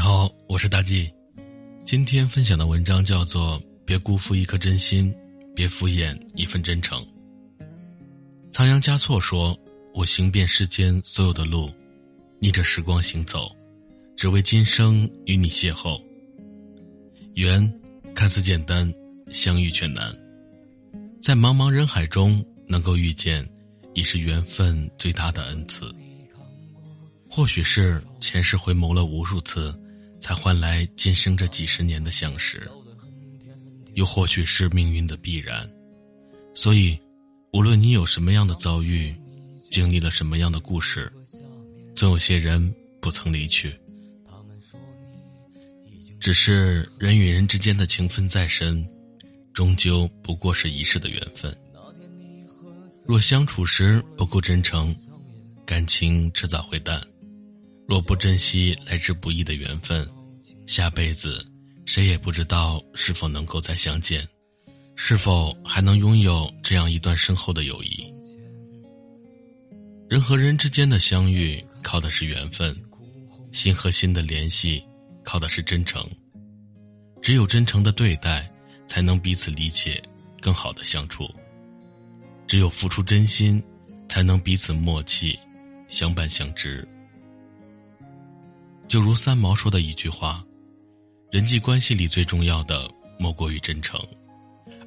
[0.00, 1.12] 好，我是大 G，
[1.84, 5.14] 今天分享的文章叫做《别辜负一颗真心，
[5.54, 7.02] 别敷衍一份真诚》。
[8.50, 9.54] 仓央嘉措说
[9.92, 11.70] ：“我行遍世间所有的路，
[12.38, 13.54] 逆着时光行走，
[14.16, 16.00] 只为今生与你邂逅。
[17.34, 17.70] 缘
[18.14, 18.90] 看似简单，
[19.30, 20.16] 相遇却难，
[21.20, 23.46] 在茫茫人海中能够遇见，
[23.92, 25.94] 已是缘分最大的恩赐。
[27.28, 29.72] 或许是前世回眸了无数次，
[30.20, 32.60] 才换来今生这几十年的相识；
[33.94, 35.68] 又或许是命运的必然，
[36.54, 36.98] 所以。”
[37.52, 39.12] 无论你有什么样的遭遇，
[39.72, 41.12] 经历了什么样的故事，
[41.96, 43.74] 总有些人不曾离去。
[46.20, 48.88] 只是人与人之间的情分再深，
[49.52, 51.52] 终究不过是一世的缘分。
[53.04, 54.94] 若相处时不够真诚，
[55.66, 57.02] 感情迟早会淡；
[57.90, 60.08] 若不珍惜来之不易的缘分，
[60.64, 61.44] 下辈子
[61.86, 64.24] 谁也不知道是否能够再相见。
[64.94, 68.06] 是否还能拥有这样一段深厚的友谊？
[70.08, 72.80] 人和人之间的相遇靠的是缘分，
[73.50, 74.80] 心和心的联系
[75.24, 76.08] 靠的是真诚。
[77.20, 78.48] 只有真诚的对待，
[78.86, 80.00] 才能彼此理解，
[80.40, 81.28] 更好的相处。
[82.46, 83.60] 只有付出真心，
[84.08, 85.36] 才能彼此默契，
[85.88, 86.86] 相伴相知。
[88.90, 90.44] 就如三毛说的一句话
[91.30, 94.04] ：“人际关系里最重要的，莫过于真诚。”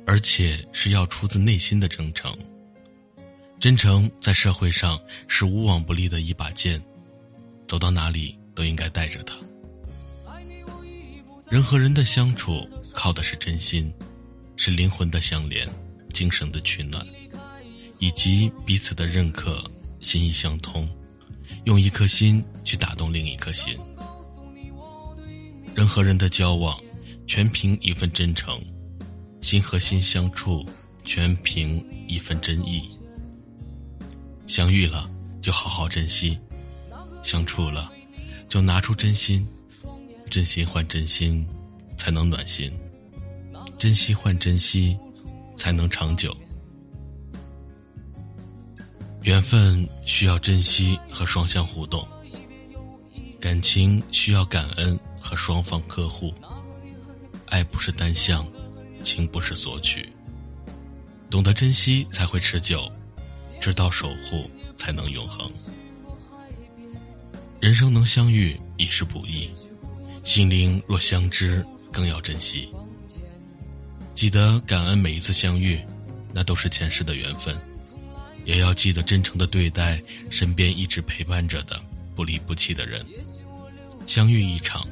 [0.05, 2.37] 而且是要出自内心的真诚。
[3.61, 6.83] 真诚在社会上是无往不利的一把剑，
[7.65, 9.37] 走到哪里都应该带着它。
[11.49, 13.89] 人和人的相处靠的是真心，
[14.57, 15.65] 是灵魂的相连，
[16.09, 17.07] 精神的取暖，
[17.99, 19.63] 以及彼此的认可，
[20.01, 20.85] 心意相通，
[21.63, 23.79] 用一颗心去打动另一颗心。
[25.75, 26.79] 人和人的交往，
[27.25, 28.61] 全凭一份真诚。
[29.41, 30.65] 心和心相处，
[31.03, 32.87] 全凭一份真意。
[34.47, 35.09] 相遇了，
[35.41, 36.37] 就好好珍惜；
[37.23, 37.91] 相处了，
[38.47, 39.45] 就拿出真心。
[40.29, 41.45] 真心换真心，
[41.97, 42.71] 才能暖心；
[43.77, 44.97] 珍惜换珍惜，
[45.55, 46.35] 才能长久。
[49.23, 52.07] 缘分需要珍惜和双向互动，
[53.39, 56.33] 感情需要感恩和双方呵护。
[57.47, 58.45] 爱不是单向。
[59.03, 60.09] 情不是索取，
[61.29, 62.89] 懂得珍惜才会持久，
[63.59, 65.51] 知道守护才能永恒。
[67.59, 69.49] 人生能相遇已是不易，
[70.23, 71.61] 心灵若相知
[71.91, 72.69] 更要珍惜。
[74.15, 75.77] 记得感恩每一次相遇，
[76.31, 77.53] 那都是前世的缘分，
[78.45, 81.77] 也要记得真诚的对待身边一直陪伴着的
[82.15, 83.05] 不离不弃的人。
[84.07, 84.87] 相遇一场，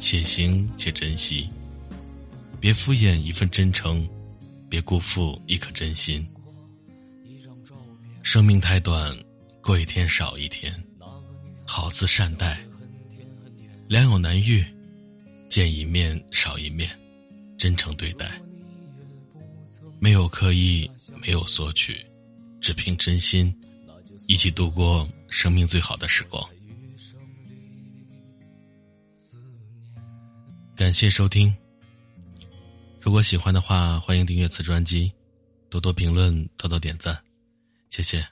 [0.00, 1.48] 且行且珍惜。
[2.58, 4.08] 别敷衍一份真诚，
[4.68, 6.26] 别辜负一颗真心。
[8.22, 9.16] 生命太短，
[9.62, 10.74] 过一天少一天，
[11.64, 12.60] 好自善待。
[13.88, 14.64] 良友难遇，
[15.48, 16.90] 见一面少一面，
[17.56, 18.40] 真诚对待。
[19.98, 20.90] 没有刻意，
[21.20, 22.04] 没有索取，
[22.60, 23.54] 只凭真心，
[24.26, 26.46] 一起度过生命最好的时光。
[30.80, 31.54] 感谢收听。
[33.02, 35.12] 如果喜欢的话，欢迎订阅此专辑，
[35.68, 37.22] 多多评论，多多点赞，
[37.90, 38.26] 谢谢。